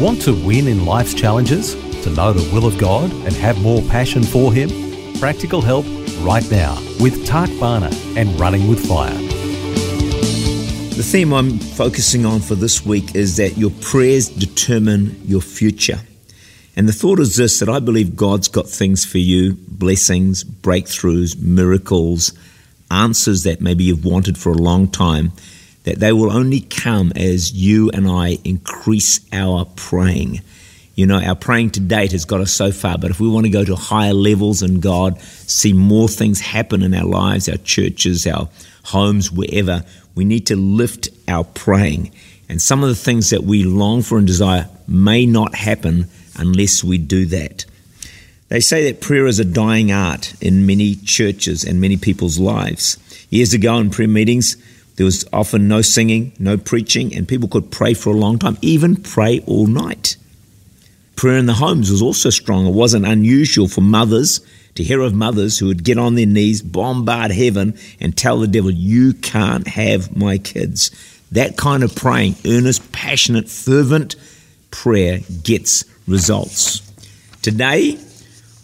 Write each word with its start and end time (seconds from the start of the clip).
Want 0.00 0.22
to 0.22 0.32
win 0.32 0.66
in 0.66 0.86
life's 0.86 1.12
challenges? 1.12 1.74
To 2.04 2.10
know 2.14 2.32
the 2.32 2.54
will 2.54 2.64
of 2.64 2.78
God 2.78 3.12
and 3.12 3.34
have 3.34 3.60
more 3.60 3.82
passion 3.82 4.22
for 4.22 4.50
Him? 4.50 4.70
Practical 5.20 5.60
help 5.60 5.84
right 6.22 6.50
now 6.50 6.76
with 7.00 7.26
Tak 7.26 7.50
Bhana 7.60 7.90
and 8.16 8.40
Running 8.40 8.66
with 8.66 8.88
Fire. 8.88 9.12
The 10.96 11.02
theme 11.02 11.34
I'm 11.34 11.58
focusing 11.58 12.24
on 12.24 12.40
for 12.40 12.54
this 12.54 12.82
week 12.82 13.14
is 13.14 13.36
that 13.36 13.58
your 13.58 13.72
prayers 13.82 14.30
determine 14.30 15.20
your 15.26 15.42
future. 15.42 16.00
And 16.76 16.88
the 16.88 16.94
thought 16.94 17.20
is 17.20 17.36
this 17.36 17.58
that 17.58 17.68
I 17.68 17.78
believe 17.78 18.16
God's 18.16 18.48
got 18.48 18.70
things 18.70 19.04
for 19.04 19.18
you 19.18 19.52
blessings, 19.68 20.44
breakthroughs, 20.44 21.38
miracles, 21.38 22.32
answers 22.90 23.42
that 23.42 23.60
maybe 23.60 23.84
you've 23.84 24.06
wanted 24.06 24.38
for 24.38 24.50
a 24.50 24.56
long 24.56 24.88
time 24.88 25.32
that 25.84 25.98
they 25.98 26.12
will 26.12 26.30
only 26.30 26.60
come 26.60 27.12
as 27.16 27.52
you 27.52 27.90
and 27.90 28.08
I 28.08 28.38
increase 28.44 29.20
our 29.32 29.64
praying. 29.76 30.40
You 30.94 31.06
know, 31.06 31.18
our 31.18 31.34
praying 31.34 31.70
to 31.70 31.80
date 31.80 32.12
has 32.12 32.24
got 32.24 32.40
us 32.40 32.52
so 32.52 32.72
far, 32.72 32.98
but 32.98 33.10
if 33.10 33.20
we 33.20 33.28
want 33.28 33.46
to 33.46 33.50
go 33.50 33.64
to 33.64 33.74
higher 33.74 34.12
levels 34.12 34.62
in 34.62 34.80
God, 34.80 35.18
see 35.20 35.72
more 35.72 36.08
things 36.08 36.40
happen 36.40 36.82
in 36.82 36.94
our 36.94 37.06
lives, 37.06 37.48
our 37.48 37.56
churches, 37.56 38.26
our 38.26 38.48
homes, 38.84 39.32
wherever, 39.32 39.84
we 40.14 40.24
need 40.24 40.46
to 40.48 40.56
lift 40.56 41.08
our 41.28 41.44
praying. 41.44 42.12
And 42.48 42.60
some 42.60 42.82
of 42.82 42.88
the 42.88 42.96
things 42.96 43.30
that 43.30 43.44
we 43.44 43.62
long 43.62 44.02
for 44.02 44.18
and 44.18 44.26
desire 44.26 44.68
may 44.86 45.24
not 45.24 45.54
happen 45.54 46.08
unless 46.36 46.84
we 46.84 46.98
do 46.98 47.24
that. 47.26 47.64
They 48.48 48.60
say 48.60 48.90
that 48.90 49.00
prayer 49.00 49.26
is 49.26 49.38
a 49.38 49.44
dying 49.44 49.92
art 49.92 50.34
in 50.42 50.66
many 50.66 50.96
churches 50.96 51.62
and 51.64 51.80
many 51.80 51.96
people's 51.96 52.40
lives. 52.40 52.98
Years 53.30 53.54
ago 53.54 53.78
in 53.78 53.90
prayer 53.90 54.08
meetings, 54.08 54.56
there 55.00 55.06
was 55.06 55.26
often 55.32 55.66
no 55.66 55.80
singing, 55.80 56.30
no 56.38 56.58
preaching, 56.58 57.16
and 57.16 57.26
people 57.26 57.48
could 57.48 57.70
pray 57.70 57.94
for 57.94 58.10
a 58.10 58.18
long 58.18 58.38
time, 58.38 58.58
even 58.60 58.96
pray 58.96 59.40
all 59.46 59.66
night. 59.66 60.18
Prayer 61.16 61.38
in 61.38 61.46
the 61.46 61.54
homes 61.54 61.90
was 61.90 62.02
also 62.02 62.28
strong. 62.28 62.66
It 62.66 62.74
wasn't 62.74 63.06
unusual 63.06 63.66
for 63.66 63.80
mothers 63.80 64.40
to 64.74 64.84
hear 64.84 65.00
of 65.00 65.14
mothers 65.14 65.58
who 65.58 65.68
would 65.68 65.84
get 65.84 65.96
on 65.96 66.16
their 66.16 66.26
knees, 66.26 66.60
bombard 66.60 67.30
heaven, 67.30 67.78
and 67.98 68.14
tell 68.14 68.40
the 68.40 68.46
devil, 68.46 68.70
You 68.70 69.14
can't 69.14 69.66
have 69.68 70.14
my 70.14 70.36
kids. 70.36 70.90
That 71.32 71.56
kind 71.56 71.82
of 71.82 71.96
praying, 71.96 72.34
earnest, 72.44 72.92
passionate, 72.92 73.48
fervent 73.48 74.16
prayer 74.70 75.20
gets 75.42 75.82
results. 76.06 76.80
Today, 77.40 77.98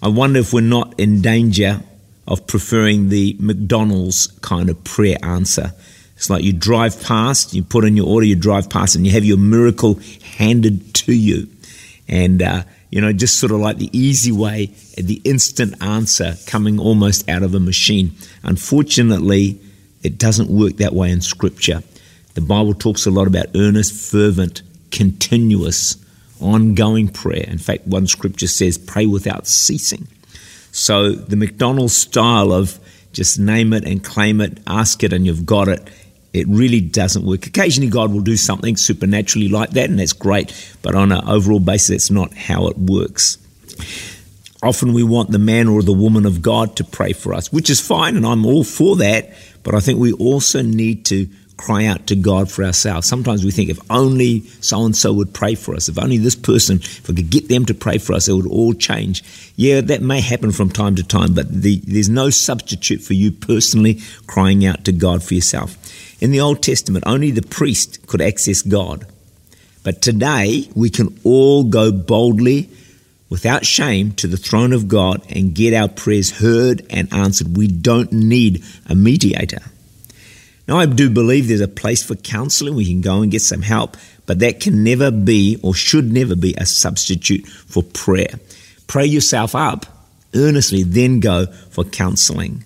I 0.03 0.09
wonder 0.09 0.41
if 0.41 0.53
we're 0.53 0.61
not 0.61 1.01
in 1.01 1.23
danger 1.23 1.81
of 2.29 2.47
preferring 2.47 3.09
the 3.09 3.39
McDonald's 3.41 4.27
kind 4.43 4.69
of 4.69 4.85
prayer 4.85 5.17
answer 5.23 5.73
it's 6.17 6.31
like 6.31 6.43
you 6.43 6.53
drive 6.53 7.03
past, 7.03 7.53
you 7.53 7.63
put 7.63 7.85
in 7.85 7.97
your 7.97 8.07
order, 8.07 8.27
you 8.27 8.37
drive 8.37 8.71
past, 8.71 8.97
and 8.97 9.07
you 9.07 9.13
have 9.13 9.25
your 9.25 9.37
miracle 9.37 10.01
handed 10.37 10.95
to 10.95 11.13
you. 11.13 11.49
And, 12.09 12.41
uh, 12.41 12.63
you 12.91 13.01
know, 13.01 13.13
just 13.13 13.39
sort 13.39 13.53
of 13.53 13.61
like 13.61 13.77
the 13.77 13.91
easy 13.97 14.33
way, 14.33 14.67
the 14.97 15.21
instant 15.25 15.83
answer 15.83 16.37
coming 16.47 16.79
almost 16.79 17.29
out 17.29 17.43
of 17.43 17.55
a 17.55 17.61
machine. 17.61 18.13
Unfortunately, 18.43 19.61
it 20.03 20.17
doesn't 20.17 20.49
work 20.49 20.79
that 20.79 20.95
way 20.95 21.11
in 21.11 21.21
Scripture. 21.21 21.83
The 22.35 22.41
Bible 22.41 22.75
talks 22.75 23.07
a 23.07 23.11
lot 23.11 23.27
about 23.27 23.47
earnest, 23.55 23.93
fervent, 24.11 24.63
continuous, 24.91 25.97
ongoing 26.41 27.09
prayer. 27.09 27.45
In 27.47 27.59
fact, 27.59 27.87
one 27.87 28.07
scripture 28.07 28.47
says, 28.47 28.77
pray 28.79 29.07
without 29.07 29.47
ceasing. 29.47 30.07
So 30.71 31.13
the 31.13 31.37
McDonald's 31.37 31.97
style 31.97 32.53
of 32.53 32.79
just 33.13 33.39
name 33.39 33.73
it 33.73 33.85
and 33.85 34.05
claim 34.05 34.43
it, 34.43 34.59
ask 34.67 35.03
it, 35.03 35.15
and 35.15 35.25
you've 35.25 35.47
got 35.47 35.69
it 35.69 35.89
it 36.37 36.47
really 36.49 36.81
doesn't 36.81 37.25
work. 37.25 37.47
Occasionally, 37.47 37.91
God 37.91 38.13
will 38.13 38.21
do 38.21 38.37
something 38.37 38.77
supernaturally 38.77 39.49
like 39.49 39.71
that, 39.71 39.91
and 39.91 39.99
that's 39.99 40.13
great, 40.13 40.53
but 40.83 40.95
on 40.95 41.13
an 41.13 41.27
overall 41.27 41.61
basis, 41.61 41.89
that's 41.89 42.11
not 42.11 42.35
how 42.35 42.69
it 42.69 42.79
works. 42.79 43.39
Often 44.63 44.93
we 44.93 45.03
want 45.03 45.31
the 45.31 45.39
man 45.39 45.69
or 45.69 45.83
the 45.83 45.93
woman 45.93 46.27
of 46.27 46.43
God 46.43 46.77
to 46.77 46.85
pray 46.85 47.13
for 47.13 47.35
us, 47.35 47.53
which 47.53 47.71
is 47.71 47.81
fine, 47.81 48.17
and 48.17 48.27
I'm 48.27 48.47
all 48.47 48.65
for 48.65 48.97
that, 48.97 49.33
but 49.63 49.75
I 49.75 49.81
think 49.81 49.99
we 49.99 50.13
also 50.13 50.63
need 50.63 51.05
to 51.07 51.29
cry 51.57 51.87
out 51.87 52.07
to 52.07 52.17
God 52.17 52.51
for 52.51 52.65
ourselves. 52.65 53.09
Sometimes 53.09 53.45
we 53.45 53.51
think 53.51 53.71
if 53.71 53.79
only 53.91 54.41
so 54.61 54.85
and 54.85 54.97
so 54.97 55.13
would 55.13 55.33
pray 55.33 55.55
for 55.55 55.75
us, 55.75 55.89
if 55.89 55.99
only 55.99 56.19
this 56.19 56.37
person, 56.37 56.77
if 56.79 57.09
we 57.09 57.15
could 57.15 57.31
get 57.31 57.49
them 57.49 57.65
to 57.67 57.75
pray 57.75 57.99
for 57.99 58.13
us, 58.13 58.29
it 58.29 58.35
would 58.35 58.47
all 58.47 58.75
change. 58.75 59.25
Yeah, 59.57 59.81
that 59.81 60.03
may 60.03 60.21
happen 60.21 60.53
from 60.53 60.71
time 60.71 60.97
to 60.97 61.03
time, 61.03 61.35
but 61.35 61.51
the, 61.51 61.81
there's 61.85 62.09
no 62.09 62.31
substitute 62.31 63.01
for 63.01 63.15
you 63.15 63.33
personally 63.33 64.01
crying 64.27 64.67
out 64.67 64.85
to 64.85 64.93
God 64.93 65.23
for 65.23 65.35
yourself. 65.35 65.77
In 66.23 66.31
the 66.31 66.41
Old 66.41 66.63
Testament, 66.63 67.05
only 67.07 67.31
the 67.31 67.43
priest 67.43 68.07
could 68.07 68.21
access 68.21 68.63
God. 68.63 69.07
But 69.83 70.03
today, 70.03 70.69
we 70.75 70.91
can 70.91 71.19
all 71.25 71.65
go 71.65 71.93
boldly, 71.93 72.69
without 73.31 73.65
shame, 73.65 74.13
to 74.13 74.27
the 74.27 74.37
throne 74.37 74.73
of 74.73 74.89
God 74.89 75.23
and 75.31 75.55
get 75.55 75.75
our 75.75 75.89
prayers 75.89 76.39
heard 76.39 76.85
and 76.91 77.13
answered. 77.13 77.57
We 77.57 77.69
don't 77.69 78.13
need 78.13 78.65
a 78.89 78.95
mediator. 78.95 79.63
Now, 80.69 80.79
I 80.79 80.87
do 80.87 81.09
believe 81.09 81.49
there's 81.49 81.61
a 81.61 81.69
place 81.69 82.03
for 82.03 82.17
counseling. 82.17 82.75
We 82.75 82.87
can 82.87 83.01
go 83.01 83.23
and 83.23 83.31
get 83.31 83.43
some 83.43 83.63
help, 83.63 83.97
but 84.27 84.41
that 84.41 84.61
can 84.61 84.83
never 84.83 85.11
be 85.11 85.59
or 85.63 85.75
should 85.75 86.13
never 86.13 86.35
be 86.35 86.55
a 86.55 86.67
substitute 86.67 87.47
for 87.47 87.83
prayer. 87.83 88.41
Pray 88.87 89.07
yourself 89.07 89.55
up 89.55 89.87
earnestly, 90.35 90.83
then 90.83 91.21
go 91.21 91.47
for 91.47 91.85
counseling. 91.85 92.65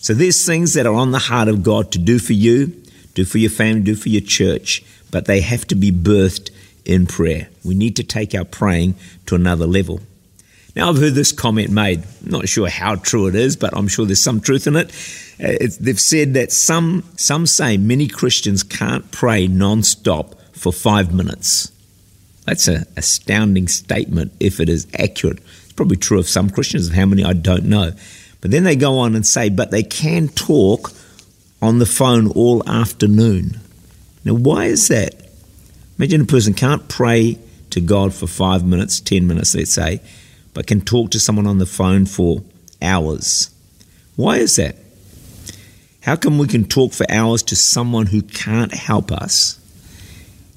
So 0.00 0.14
there's 0.14 0.46
things 0.46 0.74
that 0.74 0.86
are 0.86 0.94
on 0.94 1.10
the 1.10 1.18
heart 1.18 1.48
of 1.48 1.62
God 1.62 1.92
to 1.92 1.98
do 1.98 2.18
for 2.18 2.32
you 2.32 2.82
do 3.14 3.24
for 3.24 3.38
your 3.38 3.50
family, 3.50 3.82
do 3.82 3.94
for 3.94 4.08
your 4.08 4.22
church, 4.22 4.82
but 5.10 5.26
they 5.26 5.40
have 5.40 5.66
to 5.68 5.74
be 5.74 5.92
birthed 5.92 6.50
in 6.84 7.06
prayer. 7.06 7.48
We 7.64 7.74
need 7.74 7.96
to 7.96 8.02
take 8.02 8.34
our 8.34 8.44
praying 8.44 8.94
to 9.26 9.34
another 9.34 9.66
level. 9.66 10.00
Now, 10.74 10.88
I've 10.88 10.96
heard 10.96 11.14
this 11.14 11.32
comment 11.32 11.70
made. 11.70 12.02
I'm 12.24 12.30
not 12.30 12.48
sure 12.48 12.68
how 12.68 12.96
true 12.96 13.26
it 13.26 13.34
is, 13.34 13.56
but 13.56 13.76
I'm 13.76 13.88
sure 13.88 14.06
there's 14.06 14.22
some 14.22 14.40
truth 14.40 14.66
in 14.66 14.76
it. 14.76 14.90
Uh, 15.42 15.54
they've 15.80 16.00
said 16.00 16.34
that 16.34 16.52
some, 16.52 17.02
some 17.16 17.46
say 17.46 17.76
many 17.76 18.06
Christians 18.06 18.62
can't 18.62 19.10
pray 19.10 19.48
non-stop 19.48 20.40
for 20.52 20.72
five 20.72 21.12
minutes. 21.12 21.72
That's 22.44 22.68
an 22.68 22.84
astounding 22.96 23.66
statement 23.68 24.32
if 24.38 24.60
it 24.60 24.68
is 24.68 24.86
accurate. 24.98 25.38
It's 25.64 25.72
probably 25.72 25.96
true 25.96 26.18
of 26.18 26.28
some 26.28 26.50
Christians, 26.50 26.88
and 26.88 26.96
how 26.96 27.06
many 27.06 27.24
I 27.24 27.32
don't 27.32 27.64
know. 27.64 27.92
But 28.40 28.50
then 28.50 28.64
they 28.64 28.76
go 28.76 28.98
on 28.98 29.14
and 29.14 29.26
say, 29.26 29.48
but 29.48 29.70
they 29.70 29.82
can 29.82 30.28
talk 30.28 30.92
on 31.60 31.78
the 31.78 31.86
phone 31.86 32.28
all 32.32 32.68
afternoon. 32.68 33.60
Now, 34.24 34.34
why 34.34 34.66
is 34.66 34.88
that? 34.88 35.14
Imagine 35.98 36.22
a 36.22 36.26
person 36.26 36.54
can't 36.54 36.88
pray 36.88 37.38
to 37.70 37.80
God 37.80 38.12
for 38.12 38.26
five 38.26 38.64
minutes, 38.64 39.00
10 39.00 39.26
minutes, 39.26 39.54
let's 39.54 39.72
say, 39.72 40.00
but 40.54 40.66
can 40.66 40.80
talk 40.80 41.10
to 41.12 41.20
someone 41.20 41.46
on 41.46 41.58
the 41.58 41.66
phone 41.66 42.06
for 42.06 42.42
hours. 42.80 43.50
Why 44.16 44.38
is 44.38 44.56
that? 44.56 44.76
How 46.02 46.16
come 46.16 46.38
we 46.38 46.48
can 46.48 46.64
talk 46.64 46.92
for 46.92 47.06
hours 47.08 47.44
to 47.44 47.56
someone 47.56 48.06
who 48.06 48.22
can't 48.22 48.74
help 48.74 49.12
us 49.12 49.58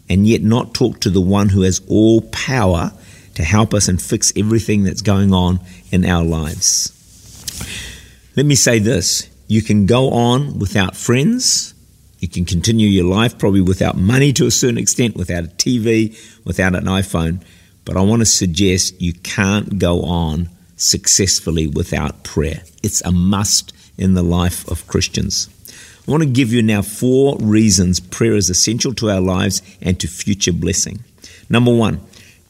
and 0.10 0.28
yet 0.28 0.42
not 0.42 0.74
talk 0.74 1.00
to 1.02 1.12
the 1.12 1.22
one 1.22 1.50
who 1.50 1.62
has 1.62 1.82
all 1.88 2.22
power 2.22 2.92
to 3.36 3.44
help 3.44 3.74
us 3.74 3.88
and 3.88 4.02
fix 4.02 4.34
everything 4.36 4.84
that's 4.84 5.02
going 5.02 5.34
on 5.34 5.60
in 5.92 6.04
our 6.04 6.24
lives? 6.24 6.92
Let 8.36 8.48
me 8.48 8.56
say 8.56 8.80
this 8.80 9.30
you 9.48 9.62
can 9.62 9.86
go 9.86 10.10
on 10.10 10.58
without 10.58 10.96
friends. 10.96 11.76
You 12.20 12.28
can 12.28 12.46
continue 12.46 12.88
your 12.88 13.06
life 13.06 13.38
probably 13.38 13.62
without 13.62 13.96
money 13.96 14.34
to 14.34 14.48
a 14.48 14.52
certain 14.52 14.80
extent, 14.80 15.16
without 15.16 15.44
a 15.44 15.48
TV, 15.50 16.18
without 16.44 16.74
an 16.74 16.86
iPhone. 16.86 17.44
But 17.84 17.98
I 17.98 18.02
want 18.02 18.22
to 18.22 18.26
suggest 18.26 19.00
you 19.00 19.14
can't 19.14 19.78
go 19.78 20.02
on 20.06 20.50
successfully 20.76 21.68
without 21.68 22.24
prayer. 22.24 22.64
It's 22.82 23.02
a 23.02 23.12
must 23.12 23.75
in 23.98 24.14
the 24.14 24.24
life 24.24 24.68
of 24.70 24.88
Christians. 24.88 25.50
I 26.08 26.12
want 26.12 26.24
to 26.24 26.30
give 26.30 26.54
you 26.54 26.62
now 26.62 26.82
four 26.82 27.38
reasons 27.40 28.00
prayer 28.00 28.36
is 28.36 28.50
essential 28.50 28.94
to 28.96 29.10
our 29.10 29.22
lives 29.22 29.62
and 29.82 30.00
to 30.00 30.08
future 30.08 30.54
blessing. 30.54 31.04
Number 31.50 31.74
one, 31.74 32.00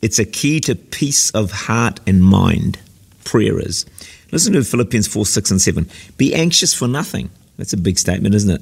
it's 0.01 0.19
a 0.19 0.25
key 0.25 0.59
to 0.61 0.75
peace 0.75 1.31
of 1.31 1.51
heart 1.51 1.99
and 2.05 2.23
mind. 2.23 2.79
Prayer 3.23 3.59
is. 3.59 3.85
Listen 4.31 4.53
to 4.53 4.63
Philippians 4.63 5.07
4 5.07 5.25
6 5.25 5.51
and 5.51 5.61
7. 5.61 5.89
Be 6.17 6.35
anxious 6.35 6.73
for 6.73 6.87
nothing. 6.87 7.29
That's 7.57 7.73
a 7.73 7.77
big 7.77 7.97
statement, 7.97 8.35
isn't 8.35 8.61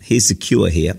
Here's 0.00 0.28
the 0.28 0.34
cure 0.34 0.68
here. 0.68 0.94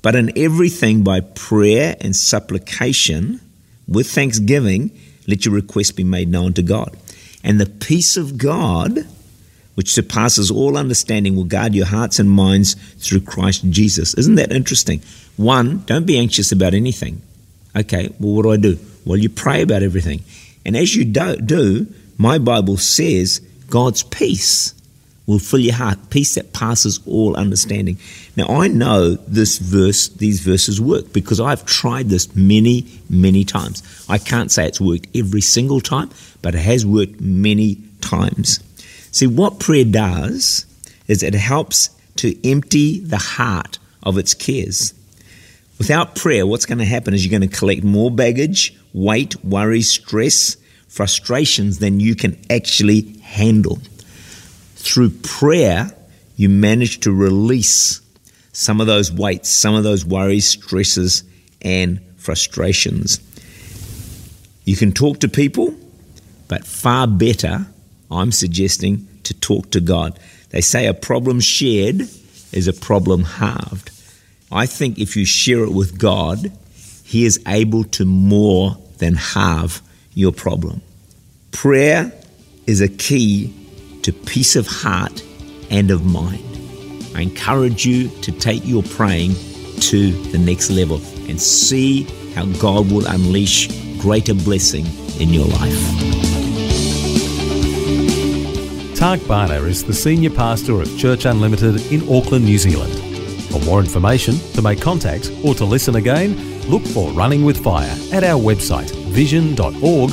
But 0.00 0.16
in 0.16 0.36
everything 0.36 1.04
by 1.04 1.20
prayer 1.20 1.96
and 2.00 2.16
supplication 2.16 3.40
with 3.86 4.10
thanksgiving, 4.10 4.90
let 5.28 5.44
your 5.44 5.54
request 5.54 5.96
be 5.96 6.04
made 6.04 6.28
known 6.28 6.54
to 6.54 6.62
God. 6.62 6.96
And 7.44 7.60
the 7.60 7.66
peace 7.66 8.16
of 8.16 8.38
God, 8.38 9.06
which 9.74 9.92
surpasses 9.92 10.50
all 10.50 10.76
understanding, 10.76 11.34
will 11.34 11.44
guard 11.44 11.74
your 11.74 11.86
hearts 11.86 12.18
and 12.18 12.30
minds 12.30 12.74
through 12.98 13.20
Christ 13.20 13.68
Jesus. 13.70 14.14
Isn't 14.14 14.34
that 14.36 14.52
interesting? 14.52 15.02
One, 15.36 15.82
don't 15.86 16.06
be 16.06 16.18
anxious 16.18 16.52
about 16.52 16.74
anything. 16.74 17.22
Okay, 17.74 18.10
well, 18.20 18.34
what 18.34 18.42
do 18.42 18.52
I 18.52 18.56
do? 18.56 18.78
Well, 19.04 19.18
you 19.18 19.28
pray 19.28 19.62
about 19.62 19.82
everything. 19.82 20.22
And 20.64 20.76
as 20.76 20.94
you 20.94 21.04
do, 21.04 21.36
do 21.36 21.86
my 22.18 22.38
Bible 22.38 22.76
says 22.76 23.40
God's 23.68 24.02
peace 24.02 24.74
will 25.26 25.38
fill 25.38 25.60
your 25.60 25.74
heart, 25.74 26.10
peace 26.10 26.34
that 26.34 26.52
passes 26.52 27.00
all 27.06 27.36
understanding. 27.36 27.96
Now, 28.36 28.46
I 28.48 28.68
know 28.68 29.14
this 29.26 29.58
verse, 29.58 30.08
these 30.08 30.40
verses 30.40 30.80
work 30.80 31.12
because 31.12 31.40
I've 31.40 31.64
tried 31.64 32.08
this 32.08 32.34
many, 32.34 32.86
many 33.08 33.44
times. 33.44 33.82
I 34.08 34.18
can't 34.18 34.50
say 34.50 34.66
it's 34.66 34.80
worked 34.80 35.06
every 35.14 35.40
single 35.40 35.80
time, 35.80 36.10
but 36.42 36.54
it 36.54 36.60
has 36.60 36.84
worked 36.84 37.20
many 37.20 37.78
times. 38.00 38.58
See, 39.12 39.26
what 39.26 39.60
prayer 39.60 39.84
does 39.84 40.66
is 41.06 41.22
it 41.22 41.34
helps 41.34 41.90
to 42.16 42.48
empty 42.48 42.98
the 43.00 43.18
heart 43.18 43.78
of 44.02 44.18
its 44.18 44.34
cares. 44.34 44.94
Without 45.78 46.16
prayer, 46.16 46.46
what's 46.46 46.66
going 46.66 46.78
to 46.78 46.84
happen 46.84 47.14
is 47.14 47.24
you're 47.24 47.38
going 47.38 47.48
to 47.48 47.56
collect 47.56 47.84
more 47.84 48.10
baggage, 48.10 48.74
weight, 48.92 49.42
worry, 49.44 49.82
stress, 49.82 50.56
frustrations 50.88 51.78
than 51.78 52.00
you 52.00 52.14
can 52.14 52.38
actually 52.50 53.18
handle. 53.20 53.78
Through 54.76 55.10
prayer, 55.22 55.90
you 56.36 56.48
manage 56.48 57.00
to 57.00 57.12
release 57.12 58.00
some 58.52 58.80
of 58.80 58.86
those 58.86 59.12
weights, 59.12 59.50
some 59.50 59.74
of 59.74 59.84
those 59.84 60.04
worries, 60.04 60.46
stresses, 60.46 61.24
and 61.62 62.00
frustrations. 62.16 63.20
You 64.64 64.76
can 64.76 64.92
talk 64.92 65.20
to 65.20 65.28
people, 65.28 65.74
but 66.48 66.64
far 66.66 67.06
better, 67.06 67.66
I'm 68.12 68.32
suggesting, 68.32 69.08
to 69.24 69.34
talk 69.34 69.70
to 69.70 69.80
God. 69.80 70.18
They 70.50 70.60
say 70.60 70.86
a 70.86 70.94
problem 70.94 71.40
shared 71.40 72.02
is 72.52 72.68
a 72.68 72.72
problem 72.72 73.24
halved. 73.24 73.90
I 74.50 74.66
think 74.66 74.98
if 74.98 75.16
you 75.16 75.24
share 75.24 75.64
it 75.64 75.72
with 75.72 75.98
God, 75.98 76.52
He 77.04 77.24
is 77.24 77.40
able 77.46 77.84
to 77.84 78.04
more 78.04 78.76
than 78.98 79.14
halve 79.14 79.82
your 80.14 80.32
problem. 80.32 80.82
Prayer 81.50 82.12
is 82.66 82.80
a 82.80 82.88
key 82.88 83.54
to 84.02 84.12
peace 84.12 84.56
of 84.56 84.66
heart 84.66 85.22
and 85.70 85.90
of 85.90 86.04
mind. 86.04 86.44
I 87.14 87.22
encourage 87.22 87.86
you 87.86 88.08
to 88.20 88.32
take 88.32 88.64
your 88.66 88.82
praying 88.82 89.34
to 89.80 90.12
the 90.30 90.38
next 90.38 90.70
level 90.70 91.00
and 91.28 91.40
see 91.40 92.04
how 92.34 92.46
God 92.60 92.90
will 92.90 93.06
unleash 93.06 93.68
greater 93.98 94.34
blessing 94.34 94.86
in 95.20 95.30
your 95.30 95.46
life. 95.46 96.11
Tak 99.02 99.18
Bhana 99.26 99.60
is 99.66 99.82
the 99.82 99.92
Senior 99.92 100.30
Pastor 100.30 100.80
of 100.80 100.96
Church 100.96 101.24
Unlimited 101.24 101.90
in 101.90 102.02
Auckland, 102.08 102.44
New 102.44 102.56
Zealand. 102.56 102.92
For 103.50 103.58
more 103.62 103.80
information, 103.80 104.36
to 104.54 104.62
make 104.62 104.80
contact, 104.80 105.28
or 105.42 105.56
to 105.56 105.64
listen 105.64 105.96
again, 105.96 106.36
look 106.70 106.86
for 106.86 107.10
Running 107.10 107.44
with 107.44 107.64
Fire 107.64 107.96
at 108.12 108.22
our 108.22 108.40
website 108.40 108.92
vision.org.au. 109.10 110.12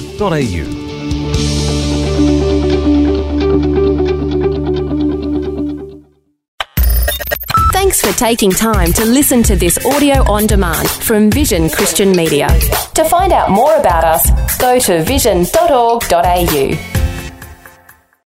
Thanks 7.74 8.01
for 8.01 8.12
taking 8.18 8.50
time 8.50 8.92
to 8.94 9.06
listen 9.06 9.44
to 9.44 9.56
this 9.56 9.77
audio 9.85 10.24
on 10.24 10.47
demand 10.47 10.89
from 10.89 11.30
Vision 11.30 11.69
Christian 11.69 12.12
Media. 12.13 12.47
To 12.95 13.03
find 13.03 13.33
out 13.33 13.51
more 13.51 13.75
about 13.75 14.03
us, 14.03 14.57
go 14.57 14.80
to 14.80 15.03
vision.org.au. 15.03 16.99